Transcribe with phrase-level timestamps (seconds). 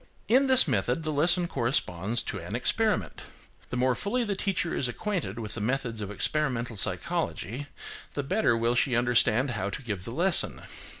[0.27, 3.21] In this method the lesson corresponds to an experiment.
[3.69, 7.67] The more fully the teacher is acquainted with the methods of experimental psychology,
[8.15, 10.63] the better will she understand how to give the lesson.